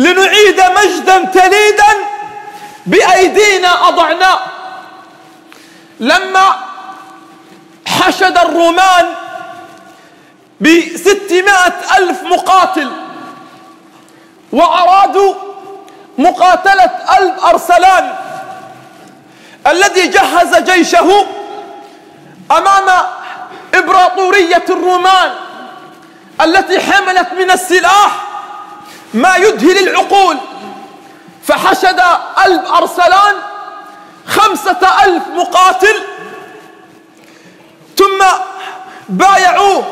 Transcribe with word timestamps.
لنعيد 0.00 0.60
مجدا 0.60 1.24
تليدا 1.24 1.92
بأيدينا 2.86 3.88
أضعناه 3.88 4.38
لما 6.00 6.54
حشد 7.86 8.38
الرومان 8.38 9.06
بستمائة 10.60 11.74
ألف 11.98 12.22
مقاتل 12.22 12.90
وأرادوا 14.52 15.34
مقاتلة 16.18 16.90
ألف 17.18 17.44
أرسلان 17.44 18.14
الذي 19.66 20.06
جهز 20.08 20.56
جيشه 20.56 21.26
أمام 22.50 22.88
إمبراطورية 23.74 24.64
الرومان 24.70 25.32
التي 26.40 26.80
حملت 26.80 27.32
من 27.32 27.50
السلاح 27.50 28.29
ما 29.14 29.36
يدهل 29.36 29.88
العقول. 29.88 30.36
فحشد 31.44 32.00
ألف 32.46 32.72
أرسلان 32.72 33.34
خمسة 34.26 35.04
ألف 35.04 35.22
مقاتل 35.34 35.94
ثم 37.96 38.24
بايعوه 39.08 39.84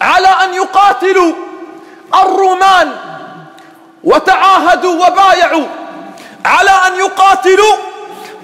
على 0.00 0.28
أن 0.28 0.54
يقاتلوا 0.54 1.32
الرومان 2.14 2.92
وتعاهدوا 4.04 5.06
وبايعوا 5.06 5.66
على 6.44 6.70
أن 6.70 6.94
يقاتلوا 6.94 7.76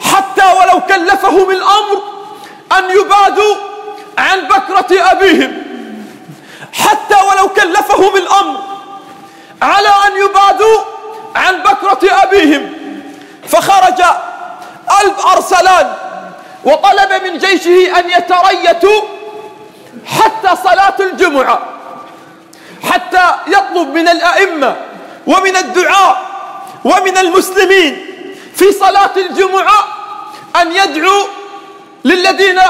حتى 0.01 0.45
ولو 0.61 0.81
كلفهم 0.81 1.51
الأمر 1.51 2.03
أن 2.79 2.91
يبادوا 2.91 3.57
عن 4.19 4.41
بكرة 4.49 5.11
أبيهم 5.11 5.63
حتى 6.73 7.17
ولو 7.29 7.49
كلفهم 7.49 8.17
الأمر. 8.17 8.74
على 9.65 9.89
أن 9.89 10.17
يبادوا 10.25 10.81
عن 11.37 11.63
بكرة 11.63 12.23
أبيهم. 12.23 12.73
فخرج 13.49 14.03
ألف 15.03 15.27
أرسلان 15.27 15.95
وطلب 16.65 17.23
من 17.25 17.39
جيشه 17.39 17.99
أن 17.99 18.11
يتريتوا 18.11 19.03
حتى 20.07 20.63
صلاة 20.65 20.95
الجمعة 21.01 21.59
حتى 22.91 23.31
يطلب 23.47 23.89
من 23.95 24.09
الأئمة 24.09 24.77
ومن 25.27 25.57
الدعاء 25.57 26.23
ومن 26.85 27.19
المسلمين 27.19 28.07
في 28.57 28.73
صلاة 28.73 29.11
الجمعة 29.17 29.85
أن 30.61 30.73
يدعوا 30.73 31.25
للذين 32.05 32.61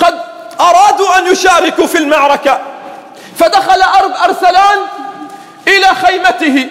قد 0.00 0.20
أرادوا 0.60 1.18
أن 1.18 1.26
يشاركوا 1.26 1.86
في 1.86 1.98
المعركة. 1.98 2.60
فدخل 3.38 3.82
أرب 3.82 4.12
أرسلان 4.24 4.78
إلى 5.68 5.94
خيمته 5.94 6.68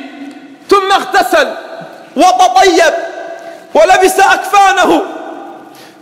ثم 0.69 0.91
اغتسل 0.91 1.53
وتطيب 2.15 2.93
ولبس 3.73 4.19
أكفانه 4.19 5.01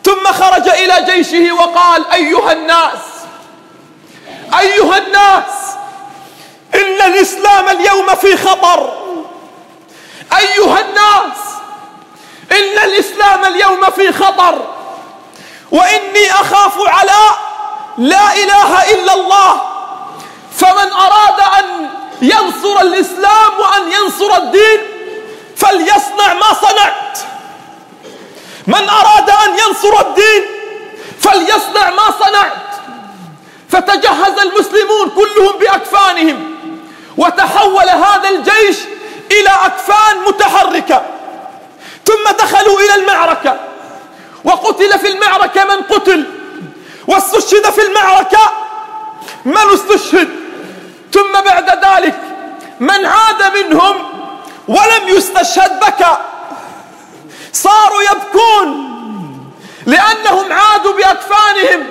ثم 0.04 0.28
خرج 0.34 0.70
إلى 0.70 1.06
جيشه 1.06 1.52
وقال 1.54 2.12
أيها 2.14 2.52
الناس 2.52 3.00
أيها 4.60 4.98
الناس 4.98 5.74
إن 6.76 7.02
الإسلام 7.12 7.70
اليوم 7.70 8.16
في 8.16 8.38
خطر. 8.38 8.94
أيها 10.38 10.80
الناس 10.80 11.38
إن 12.52 12.84
الإسلام 12.84 13.46
اليوم 13.46 13.90
في 13.96 14.14
خطر. 14.14 14.68
وإني 15.72 16.32
أخاف 16.32 16.74
على 16.88 17.22
لا 17.98 18.34
إله 18.34 18.94
إلا 18.94 19.14
الله 19.14 19.62
فمن 20.56 20.92
أراد 20.92 21.40
أن 21.60 21.90
ينصر 22.24 22.82
الإسلام 22.82 23.60
وأن 23.60 23.92
ينصر 23.92 24.38
الدين 24.38 24.80
فليصنع 25.56 26.34
ما 26.34 26.54
صنعت. 26.62 27.20
من 28.68 28.90
أراد 28.90 29.30
أن 29.30 29.58
ينصر 29.68 30.08
الدين 30.08 30.44
فليصنع 31.20 31.90
ما 31.90 32.12
صنعت. 32.20 32.64
فتجهز 33.70 34.40
المسلمون 34.40 35.10
كلهم 35.10 35.60
بأكفانهم 35.60 36.56
وتحول 37.18 37.90
هذا 37.90 38.30
الجيش 38.30 38.78
إلى 39.32 39.50
أكفان 39.66 40.18
متحركة. 40.28 41.06
ثم 42.06 42.32
دخلوا 42.40 42.80
إلى 42.80 42.96
المعركة 42.96 43.60
وقتل 44.44 45.00
في 45.00 45.08
المعركة 45.08 45.64
من 45.64 45.84
قتل 45.84 46.26
واستشهد 47.08 47.70
في 47.70 47.82
المعركة 47.82 48.52
من 49.46 49.74
استشهد. 49.74 50.43
ثم 51.14 51.42
بعد 51.46 51.86
ذلك 51.86 52.20
من 52.80 53.06
عاد 53.06 53.58
منهم 53.58 53.96
ولم 54.68 55.08
يستشهد 55.08 55.80
بكى 55.80 56.18
صاروا 57.54 58.02
يبكون 58.02 58.94
لأنهم 59.86 60.54
عادوا 60.54 60.94
بأكفانهم. 60.94 61.88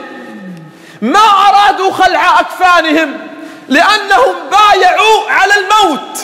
ما 1.02 1.48
أرادوا 1.48 1.92
خلع 1.92 2.40
أكفانهم 2.40 3.28
لأنهم 3.68 4.34
بايعوا 4.50 5.30
على 5.30 5.54
الموت. 5.54 6.18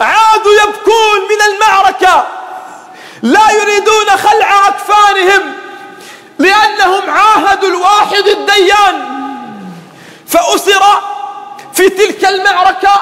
عادوا 0.00 0.52
يبكون 0.52 1.20
من 1.30 1.54
المعركة. 1.54 2.26
لا 3.22 3.50
يريدون 3.50 4.06
خلع 4.06 4.68
أكفانهم 4.68 5.54
لأنهم 6.38 7.10
عاهدوا 7.10 7.68
الواحد 7.68 8.26
الديان. 8.26 9.18
فأسر 10.28 10.82
في 11.78 11.88
تلك 11.88 12.24
المعركة 12.24 13.00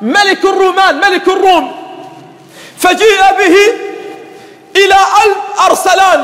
ملك 0.00 0.44
الرومان 0.44 1.00
ملك 1.00 1.28
الروم. 1.28 1.84
فجيء 2.78 3.20
به 3.38 3.56
إلى 4.76 4.98
ألف 5.24 5.60
أرسلان. 5.60 6.20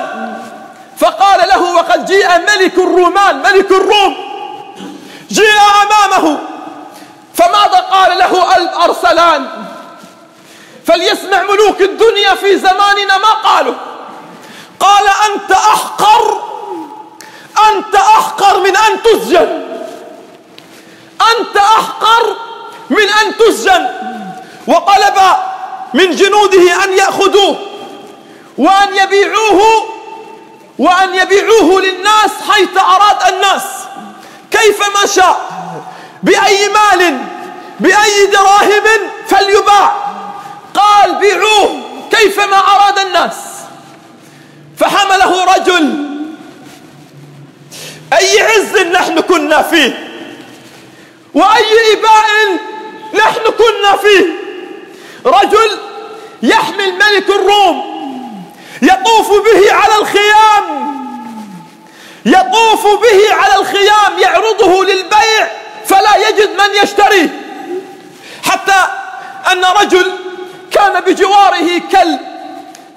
فقال 0.99 1.49
له 1.49 1.63
وقد 1.75 2.05
جيء 2.05 2.29
ملك 2.39 2.79
الرومان 2.79 3.43
ملك 3.43 3.71
الروم. 3.71 4.17
جيء 5.31 5.61
أمامه. 5.83 6.39
فماذا 7.35 7.79
قال 7.91 8.19
له 8.19 8.57
ألف 8.57 8.73
أرسلان؟ 8.79 9.49
فليسمع 10.87 11.43
ملوك 11.43 11.81
الدنيا 11.81 12.35
في 12.35 12.59
زماننا 12.59 13.19
ما 13.19 13.33
قالوا. 13.45 13.75
قال 14.81 15.05
أنت 15.29 15.53
أحقر 15.53 16.43
أنت 17.73 17.95
أحقر 17.95 18.61
من 18.61 18.77
أن 18.77 19.03
تسجن. 19.03 19.70
أنت 21.21 21.57
أحقر 21.57 22.37
من 22.91 23.09
أن 23.23 23.37
تسجن. 23.37 23.89
وطلب 24.67 25.19
من 25.95 26.11
جنوده 26.17 26.85
أن 26.85 26.93
يأخذوه 26.93 27.57
وأن 28.59 28.95
يبيعوه 28.95 29.61
وأن 30.79 31.15
يبيعوه 31.15 31.81
للناس 31.81 32.31
حيث 32.51 32.77
أراد 32.79 33.33
الناس. 33.35 33.63
كيفما 34.51 35.07
شاء 35.07 35.41
بأي 36.23 36.69
مال 36.69 37.19
بأي 37.81 38.27
دراهم 38.27 38.85
فليباع. 39.29 39.93
قال 40.75 41.15
بيعوه 41.15 41.81
كيفما 42.11 42.57
أراد 42.57 42.99
الناس. 42.99 43.35
فحمله 44.79 45.45
رجل. 45.45 46.11
أي 48.13 48.41
عز 48.41 48.77
نحن 48.77 49.21
كنا 49.21 49.63
فيه؟ 49.63 50.10
وأي 51.35 51.93
إباء 51.93 52.59
نحن 53.15 53.41
كنا 53.41 53.97
فيه. 53.97 54.27
رجل 55.27 55.79
يحمل 56.43 56.93
ملك 56.93 57.31
الروم 57.31 58.01
يطوف 58.83 59.31
به 59.31 59.73
على 59.73 59.95
الخيام 59.95 60.91
يطوف 62.27 62.87
به 62.87 63.35
على 63.35 63.57
الخيام 63.61 64.19
يعرضه 64.19 64.85
للبيع 64.85 65.49
فلا 65.87 66.29
يجد 66.29 66.51
من 66.61 66.83
يشتريه. 66.83 67.29
حتى 68.45 68.87
أن 69.53 69.65
رجل 69.65 70.13
كان 70.71 71.01
بجواره 71.01 71.79
كلب 71.93 72.21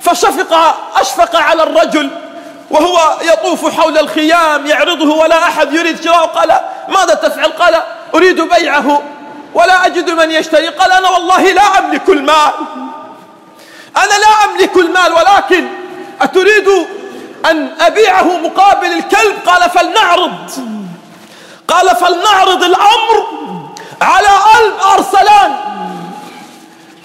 فشفق 0.01 0.53
أشفق 0.95 1.35
على 1.35 1.63
الرجل 1.63 2.09
وهو 2.69 3.17
يطوف 3.21 3.77
حول 3.77 3.97
الخيام 3.97 4.67
يعرضه 4.67 5.15
ولا 5.15 5.43
أحد 5.43 5.73
يريد 5.73 6.03
شراءه. 6.03 6.25
قال 6.25 6.59
ماذا 6.87 7.13
تفعل؟ 7.13 7.51
قال 7.51 7.83
أريد 8.15 8.41
بيعه 8.41 9.01
ولا 9.53 9.85
أجد 9.85 10.09
من 10.09 10.31
يشتري. 10.31 10.67
قال 10.67 10.91
أنا 10.91 11.09
والله 11.09 11.51
لا 11.51 11.79
أملك 11.79 12.09
المال. 12.09 12.53
أنا 13.97 14.13
لا 14.13 14.45
أملك 14.45 14.77
المال 14.77 15.13
ولكن 15.13 15.67
أتريد 16.21 16.67
أن 17.45 17.75
أبيعه 17.79 18.37
مقابل 18.37 18.87
الكلب؟ 18.87 19.35
قال 19.45 19.69
فلنعرض. 19.69 20.51
قال 21.67 21.95
فلنعرض 21.95 22.63
الأمر 22.63 23.27
على 24.01 24.27
ألف 24.27 24.85
أرسلان. 24.85 25.55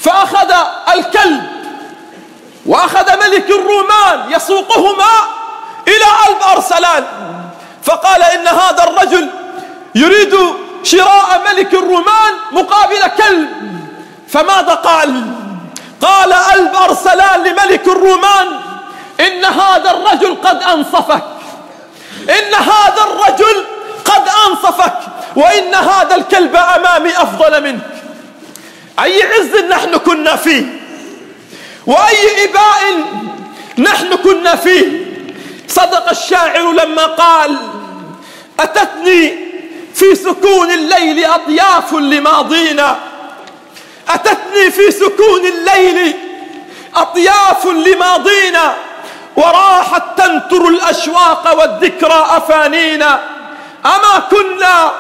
فأخذ 0.01 0.55
الكلب 0.95 1.43
وأخذ 2.67 3.17
ملك 3.17 3.51
الرومان 3.51 4.33
يسوقهما 4.33 5.13
إلى 5.89 6.07
ألف 6.29 6.47
أرسلان. 6.47 7.07
فقال 7.83 8.23
إن 8.23 8.49
هذا 8.49 8.85
الرجل 8.85 9.31
يريد 9.95 10.35
شراء 10.83 11.43
ملك 11.51 11.75
الرومان 11.75 12.33
مقابل 12.53 13.07
كلب. 13.19 13.49
فماذا 14.29 14.75
قال؟ 14.75 15.23
قال 16.01 16.33
ألب 16.33 16.77
أرسلان 16.77 17.43
لملك 17.43 17.89
الرومان 17.89 18.47
إن 19.21 19.45
هذا 19.45 19.91
الرجل 19.91 20.37
قد 20.45 20.63
أنصفك. 20.63 21.25
إن 22.31 22.55
هذا 22.55 23.03
الرجل 23.03 23.65
قد 24.05 24.29
أنصفك 24.49 24.99
وإن 25.37 25.75
هذا 25.75 26.15
الكلب 26.15 26.57
أمامي 26.57 27.11
أفضل 27.11 27.63
منك. 27.63 27.87
أي 29.03 29.23
عز 29.23 29.57
نحن 29.71 29.97
كنا 29.97 30.37
فيه؟ 30.37 30.65
وأي 31.87 32.45
إباء 32.45 33.05
نحن 33.79 34.17
كنا 34.17 34.57
فيه؟ 34.57 35.09
صدق 35.69 36.11
الشاعر 36.11 36.73
لما 36.73 37.07
قال 37.07 37.57
أتتني 38.61 39.48
في 39.99 40.15
سكون 40.15 40.71
الليل 40.71 41.25
أضياف 41.25 41.93
لماضينا. 41.93 42.97
أتتني 44.09 44.71
في 44.71 44.91
سكون 44.91 45.47
الليل 45.47 46.15
أطياف 46.97 47.67
لماضينا. 47.67 48.75
وراحت 49.37 50.03
تنتر 50.17 50.69
الأشواق 50.69 51.59
والذكرى 51.59 52.27
أفانينا. 52.37 53.21
أما 53.87 54.23
كنا 54.31 54.93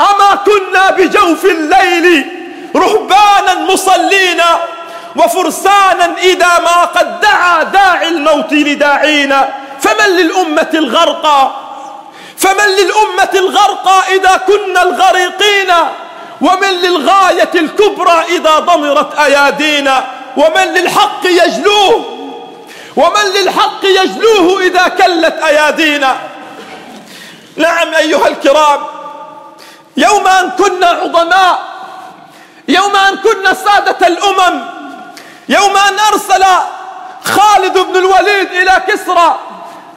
أما 0.00 0.38
كنا 0.46 0.90
بجوف 0.90 1.44
الليل 1.44 2.26
رهبانا 2.76 3.54
مصلينا. 3.72 4.58
وفرسانا 5.16 6.18
إذا 6.22 6.58
ما 6.58 6.84
قد 6.84 7.20
دعا 7.20 7.62
داعي 7.62 8.08
الموت 8.08 8.52
لداعينا. 8.52 9.48
فمن 9.80 10.16
للأمة 10.16 10.70
الغرقى؟ 10.74 11.63
فمن 12.44 12.66
للأمة 12.66 13.30
الغرقى 13.34 14.16
إذا 14.16 14.36
كنا 14.36 14.82
الغريقين؟ 14.82 15.72
ومن 16.40 16.68
للغاية 16.68 17.50
الكبرى 17.54 18.24
إذا 18.28 18.58
ضمرت 18.58 19.18
أيادينا؟ 19.18 20.04
ومن 20.36 20.64
للحق 20.64 21.26
يجلوه؟ 21.26 22.04
ومن 22.96 23.24
للحق 23.34 23.84
يجلوه 23.84 24.60
إذا 24.60 24.88
كلت 24.88 25.42
أيادينا؟ 25.42 26.16
نعم 27.56 27.94
أيها 27.94 28.28
الكرام 28.28 28.80
يوم 29.96 30.26
أن 30.26 30.50
كنا 30.50 30.86
عظماء 30.86 31.58
يوم 32.68 32.96
أن 32.96 33.16
كنا 33.16 33.54
سادة 33.54 34.06
الأمم 34.06 34.60
يوم 35.48 35.76
أن 35.76 35.98
أرسل 36.12 36.44
خالد 37.24 37.78
بن 37.78 37.96
الوليد 37.96 38.50
إلى 38.52 38.82
كسرى 38.88 39.38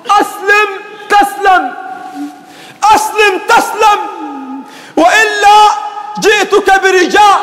أسلم 0.09 0.69
تسلم. 1.09 1.86
أسلم 2.83 3.41
تسلم. 3.49 3.99
وإلا 4.97 5.69
جئتك 6.19 6.81
برجال 6.81 7.39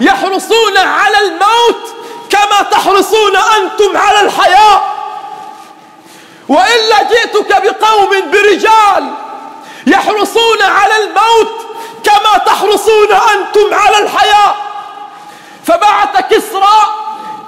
يحرصون 0.00 0.76
على 0.76 1.18
الموت 1.18 1.94
كما 2.30 2.62
تحرصون 2.70 3.36
أنتم 3.36 3.96
على 3.96 4.20
الحياة. 4.20 4.80
وإلا 6.48 7.02
جئتك 7.02 7.62
بقوم 7.62 8.10
برجال 8.30 9.14
يحرصون 9.86 10.62
على 10.62 10.96
الموت 11.04 11.66
كما 12.04 12.38
تحرصون 12.46 13.12
أنتم 13.12 13.74
على 13.74 13.98
الحياة. 13.98 14.54
فبعث 15.66 16.20
كسرى 16.30 16.80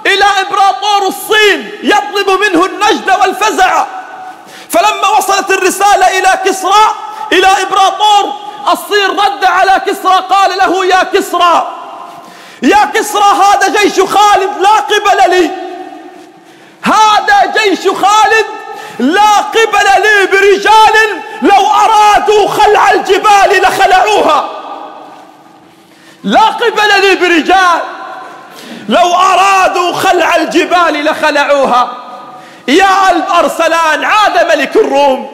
إلى 0.05 0.25
إمبراطور 0.25 1.07
الصين 1.07 1.71
يطلب 1.83 2.29
منه 2.29 2.65
النجد 2.65 3.11
والفزع. 3.21 3.82
كسرى 6.45 6.95
إلى 7.31 7.47
إمبراطور 7.47 8.33
الصين 8.71 9.09
رد 9.09 9.45
على 9.45 9.81
كسرى 9.87 10.15
قال 10.29 10.57
له 10.57 10.85
يا 10.85 11.03
كسرى 11.03 11.67
يا 12.63 12.85
كسرى 12.93 13.23
هذا 13.23 13.81
جيش 13.81 13.99
خالد 14.01 14.57
لا 14.59 14.69
قبل 14.69 15.31
لي. 15.31 15.51
هذا 16.81 17.53
جيش 17.57 17.87
خالد 17.87 18.45
لا 18.99 19.37
قبل 19.37 20.01
لي 20.03 20.25
برجال 20.25 21.21
لو 21.41 21.67
أرادوا 21.67 22.47
خلع 22.47 22.91
الجبال 22.91 23.61
لخلعوها. 23.61 24.49
لا 26.23 26.41
قبل 26.41 27.01
لي 27.01 27.15
برجال 27.15 27.81
لو 28.89 29.15
أرادوا 29.15 29.93
خلع 29.93 30.35
الجبال 30.35 31.05
لخلعوها. 31.05 31.91
يا 32.67 33.11
ألب 33.11 33.25
أرسلان 33.29 34.05
عاد 34.05 34.47
ملك 34.57 34.75
الروم. 34.75 35.32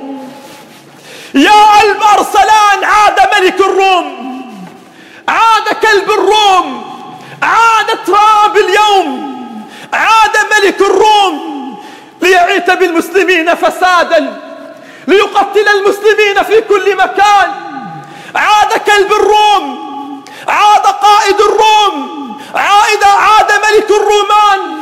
يا 1.34 1.82
ألب 1.82 2.04
أرسلان 2.18 2.84
عاد 2.84 3.20
ملك 3.42 3.62
الروم. 3.62 4.30
عاد 5.28 5.68
كلب 5.82 6.12
الروم. 6.12 6.84
عاد 7.42 8.04
تراب 8.06 8.58
اليوم. 8.58 9.30
عاد 9.94 10.38
ملك 10.52 10.82
الروم. 10.82 11.50
ليعيث 12.22 12.70
بالمسلمين 12.70 13.56
فسادا. 13.56 14.42
ليقتل 15.08 15.68
المسلمين 15.68 16.44
في 16.44 16.62
كل 16.62 16.96
مكان. 16.96 17.52
عاد 18.36 18.74
كلب 18.88 19.12
الروم. 19.12 19.90
عاد 20.48 20.86
قائد 20.86 21.42
الروم. 21.42 22.38
عائد 22.56 23.04
عاد 23.04 23.52
ملك 23.52 23.92
الرومان. 23.92 24.80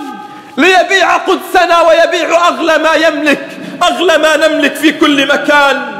ليبيع 0.58 1.18
قدسنا 1.18 1.82
ويبيع 1.82 2.48
أغلى 2.48 2.78
ما 2.78 2.94
يملك. 2.94 3.50
أغلى 3.84 4.18
ما 4.18 4.38
نملك 4.38 4.76
في 4.76 4.92
كل 4.92 5.28
مكان. 5.28 5.97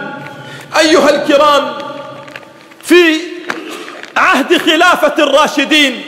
أيها 0.80 1.10
الكرام 1.10 1.78
في 2.84 3.20
عهد 4.18 4.58
خلافة 4.58 5.24
الراشدين 5.24 6.04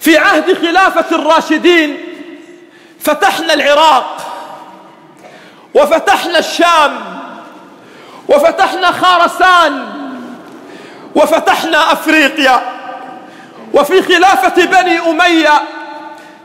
في 0.00 0.18
عهد 0.18 0.52
خلافة 0.58 1.16
الراشدين 1.16 1.96
فتحنا 3.00 3.54
العراق 3.54 4.16
وفتحنا 5.74 6.38
الشام 6.38 7.20
وفتحنا 8.28 8.92
خارسان 8.92 9.88
وفتحنا 11.14 11.92
أفريقيا 11.92 12.62
وفي 13.74 14.02
خلافة 14.02 14.64
بني 14.64 14.98
أمية 14.98 15.62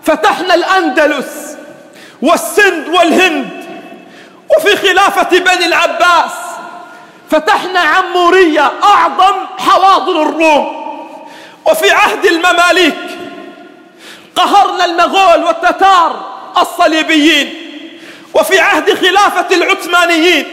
فتحنا 0.03 0.55
الأندلس 0.55 1.57
والسند 2.21 2.87
والهند. 2.87 3.54
وفي 4.57 4.75
خلافة 4.75 5.39
بني 5.39 5.65
العباس 5.65 6.31
فتحنا 7.31 7.79
عمورية 7.79 8.71
أعظم 8.83 9.35
حواضن 9.57 10.21
الروم. 10.21 10.85
وفي 11.65 11.91
عهد 11.91 12.25
المماليك 12.25 12.97
قهرنا 14.35 14.85
المغول 14.85 15.43
والتتار 15.43 16.25
الصليبيين. 16.57 17.53
وفي 18.33 18.59
عهد 18.59 18.93
خلافة 18.93 19.55
العثمانيين 19.55 20.45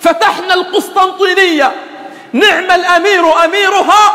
فتحنا 0.00 0.54
القسطنطينية. 0.54 1.72
نعم 2.32 2.70
الأمير 2.70 3.44
أميرها 3.44 4.14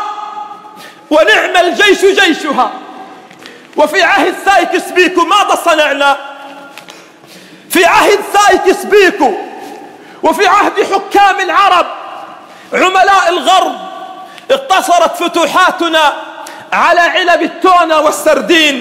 ونعم 1.10 1.56
الجيش 1.56 2.04
جيشها. 2.04 2.70
وفي 3.76 4.02
عهد 4.02 4.34
سايكس 4.44 4.90
بيكو 4.90 5.24
ماذا 5.24 5.54
صنعنا؟ 5.64 6.27
في 7.70 7.84
عهد 7.84 8.18
سايكس 8.34 8.84
بيكو 8.84 9.34
وفي 10.22 10.46
عهد 10.46 10.72
حكام 10.82 11.40
العرب 11.40 11.86
عملاء 12.72 13.28
الغرب 13.28 13.76
اقتصرت 14.50 15.16
فتوحاتنا 15.16 16.12
على 16.72 17.00
علب 17.00 17.42
التونة 17.42 18.00
والسردين. 18.00 18.78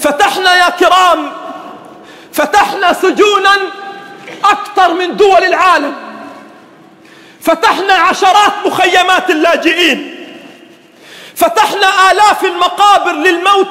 فتحنا 0.00 0.56
يا 0.56 0.70
كرام 0.70 1.32
فتحنا 2.32 2.92
سجونا 2.92 3.56
أكثر 4.44 4.94
من 4.94 5.16
دول 5.16 5.44
العالم. 5.44 5.94
فتحنا 7.40 7.94
عشرات 7.94 8.52
مخيمات 8.66 9.30
اللاجئين. 9.30 10.14
فتحنا 11.36 12.10
آلاف 12.12 12.44
المقابر 12.44 13.12
للموتى 13.12 13.63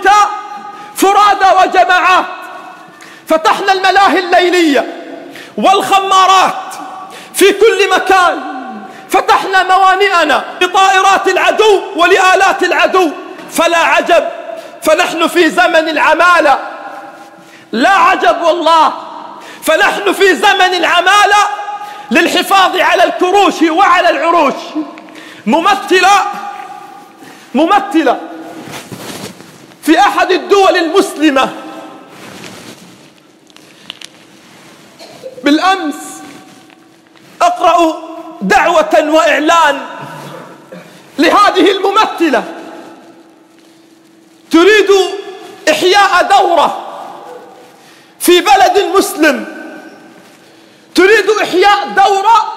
فتحنا 3.34 3.74
الملاهي 3.74 4.20
الليلية 4.20 4.88
والخمارات 5.58 6.74
في 7.34 7.52
كل 7.52 7.90
مكان. 7.96 8.40
فتحنا 9.10 9.64
موانئنا 9.64 10.44
لطائرات 10.62 11.28
العدو 11.28 11.82
ولآلات 11.96 12.64
العدو. 12.64 13.12
فلا 13.52 13.78
عجب 13.78 14.24
فنحن 14.82 15.28
في 15.28 15.50
زمن 15.50 15.90
العمالة. 15.90 16.60
لا 17.72 17.90
عجب 17.90 18.42
والله 18.42 18.94
فنحن 19.64 20.14
في 20.14 20.36
زمن 20.36 20.74
العمالة 20.74 21.38
للحفاظ 22.12 22.78
على 22.78 23.04
الكروش 23.04 23.62
وعلى 23.62 24.10
العروش. 24.10 24.54
ممثلة 25.46 26.24
ممثلة 27.56 28.20
في 29.84 30.00
أحد 30.00 30.32
الدول 30.32 30.78
المسلمة. 30.78 31.63
بالأمس 35.44 35.96
أقرأ 37.42 38.04
دعوة 38.42 39.10
وإعلان 39.14 39.86
لهذه 41.20 41.72
الممثلة. 41.72 42.44
إحياء 45.70 46.24
دورة 46.24 46.88
في 48.20 48.42
بلد 48.42 48.78
مسلم. 48.98 49.46
تريد 50.96 51.30
إحياء 51.30 51.88
دورة 51.88 52.54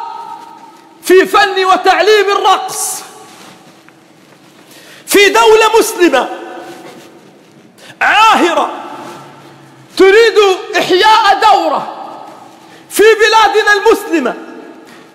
في 1.03 1.27
فن 1.27 1.65
وتعليم 1.65 2.31
الرقص 2.31 3.03
في 5.07 5.29
دولة 5.29 5.79
مسلمة. 5.79 6.29
عاهرة. 8.01 8.71
تريد 9.97 10.39
إحياء 10.79 11.41
دورة 11.53 11.96
في 12.97 13.03
بلادنا 13.15 13.73
المسلمة 13.73 14.35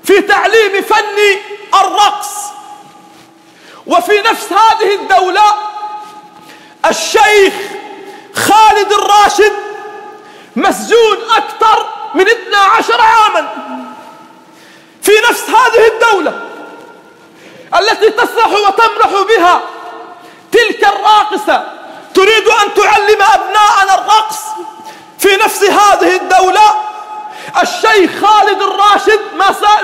في 0.03 0.21
تعليم 0.21 0.81
فن 0.81 1.17
الرقص 1.73 2.29
وفي 3.88 4.21
نفس 4.21 4.53
هذه 4.53 4.95
الدولة 4.95 5.43
الشيخ 6.89 7.53
خالد 8.35 8.91
الراشد 8.93 9.53
مسجون 10.55 11.17
أكثر 11.38 11.89
من 12.13 12.27
12 12.27 13.01
عاما. 13.01 13.47
في 15.01 15.11
نفس 15.29 15.43
هذه 15.50 15.88
الدولة 15.88 16.41
التي 17.79 18.09
تسرح 18.09 18.47
وتمرح 18.47 19.21
بها 19.29 19.61
تلك 20.51 20.83
الراقصة 20.83 21.63
تريد 22.13 22.47
أن 22.47 22.73
تعلم 22.73 23.21
أبناءنا 23.21 23.93
الرقص 23.93 24.38
في 25.19 25.35
نفس 25.35 25.63
هذه 25.63 26.15
الدولة 26.15 26.90
الشيخ 27.62 28.12
خالد 28.25 28.62
الراشد 28.62 29.20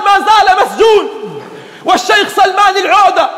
ما 0.04 0.18
زال 0.18 0.66
مسجون. 0.66 1.08
والشيخ 1.84 2.28
سلمان 2.36 2.76
العودة 2.76 3.30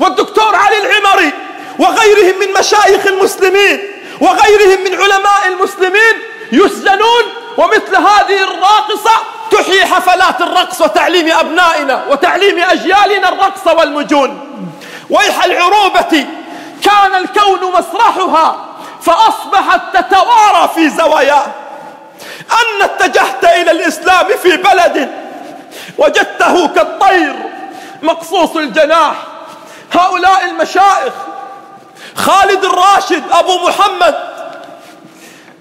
والدكتور 0.00 0.56
علي 0.56 0.78
العمري 0.78 1.32
وغيرهم 1.78 2.40
من 2.40 2.52
مشايخ 2.58 3.06
المسلمين 3.06 3.80
وغيرهم 4.20 4.84
من 4.84 4.94
علماء 5.00 5.48
المسلمين 5.48 6.14
يسجنون 6.52 7.24
ومثل 7.58 7.96
هذه 7.96 8.42
الراقصة 8.42 9.10
تحيي 9.50 9.86
حفلات 9.86 10.40
الرقص 10.40 10.80
وتعليم 10.80 11.32
أبنائنا 11.32 12.04
وتعليم 12.08 12.58
أجيالنا 12.58 13.28
الرقص 13.28 13.66
والمجون. 13.66 14.50
ويح 15.10 15.44
العروبة 15.44 16.26
كان 16.82 17.14
الكون 17.14 17.72
مسرحها 17.72 18.66
فأصبحت 19.02 19.80
تتوارى 19.96 20.70
في 20.74 20.90
زواياه. 20.90 21.46
أن 22.52 22.82
اتجهت 22.82 23.43
إلى 23.62 23.70
الإسلام 23.70 24.26
في 24.42 24.56
بلد 24.56 25.10
وجدته 25.98 26.68
كالطير 26.68 27.34
مقصوص 28.02 28.56
الجناح. 28.56 29.14
هؤلاء 29.92 30.44
المشائخ 30.44 31.12
خالد 32.16 32.64
الراشد 32.64 33.22
أبو 33.32 33.58
محمد 33.68 34.14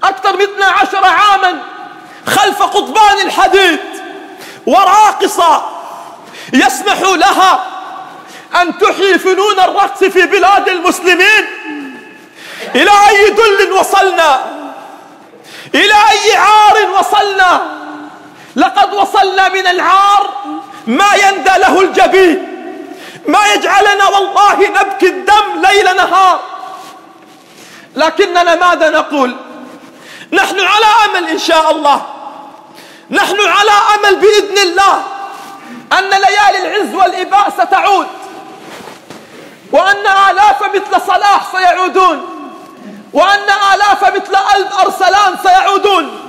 أكثر 0.04 0.38
من 0.38 0.44
12 0.44 1.06
عاما 1.06 1.60
خلف 2.28 2.64
قضبان 2.64 3.20
الحديد 3.26 3.80
وراقصة 4.66 5.66
يسمح 6.54 7.02
لها 7.02 7.66
أن 8.62 8.78
تحيي 8.78 9.20
فنون 9.20 9.60
الرقص 9.60 10.04
في 10.04 10.26
بلاد 10.26 10.68
المسلمين. 10.70 11.46
إلى 12.76 12.92
أي 13.10 13.30
دل 13.30 13.72
وصلنا؟ 13.72 14.42
إلى 15.76 15.94
أي 16.12 16.36
عار 16.36 16.90
وصلنا؟ 17.00 17.83
لقد 18.55 18.93
وصلنا 18.93 19.50
من 19.50 19.67
العار 19.67 20.29
ما 20.88 21.13
يندى 21.15 21.51
له 21.57 21.81
الجبين 21.81 22.50
ما 23.27 23.53
يجعلنا 23.53 24.07
والله 24.07 24.69
نبكي 24.69 25.07
الدم 25.07 25.62
ليل 25.62 25.95
نهار. 25.95 26.39
لكننا 27.95 28.55
ماذا 28.55 28.89
نقول؟ 28.89 29.36
نحن 30.33 30.60
على 30.60 30.86
أمل 31.05 31.29
إن 31.29 31.39
شاء 31.39 31.72
الله. 31.72 32.05
نحن 33.10 33.38
على 33.39 33.72
أمل 33.95 34.15
بإذن 34.15 34.57
الله 34.57 35.03
أن 36.00 36.10
ليالي 36.10 36.67
العز 36.67 36.95
والإباء 36.95 37.50
ستعود 37.50 38.07
وأن 39.72 40.07
آلاف 40.29 40.63
مثل 40.63 41.01
صلاح 41.07 41.41
سيعودون 41.51 42.29
وأن 43.13 43.50
آلاف 43.74 44.03
مثل 44.03 44.36
ألف 44.55 44.79
أرسلان 44.79 45.36
سيعودون. 45.43 46.23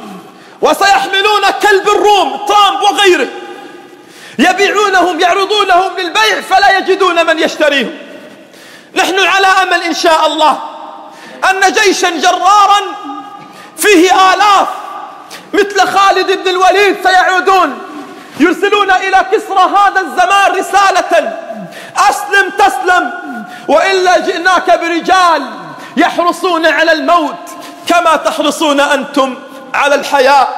وسيحملون 0.65 1.51
كلب 1.63 1.89
الروم 1.89 2.47
ترامب 2.47 2.83
وغيره. 2.83 3.29
يبيعونهم 4.39 5.21
يعرضونهم 5.21 5.91
للبيع 5.99 6.41
فلا 6.51 6.79
يجدون 6.79 7.27
من 7.27 7.39
يشتريهم. 7.39 7.99
نحن 8.95 9.19
على 9.19 9.47
أمل 9.47 9.83
إن 9.83 9.95
شاء 9.95 10.27
الله 10.27 10.59
أن 11.51 11.73
جيشا 11.73 12.11
جرارا 12.11 12.81
فيه 13.77 14.33
آلاف 14.35 14.69
مثل 15.53 15.89
خالد 15.89 16.33
بن 16.33 16.49
الوليد 16.49 16.97
سيعودون. 17.03 17.79
يرسلون 18.41 18.91
إلى 18.91 19.27
كسرى 19.33 19.71
هذا 19.77 20.01
الزمان 20.01 20.53
رسالة. 20.59 21.39
أسلم 22.11 22.51
تسلم 22.59 23.13
وإلا 23.69 24.19
جئناك 24.19 24.81
برجال 24.81 25.51
يحرصون 25.97 26.67
على 26.67 26.93
الموت 26.93 27.45
كما 27.89 28.17
تحرصون 28.17 28.81
أنتم. 28.81 29.44
على 29.75 29.95
الحياة. 29.95 30.49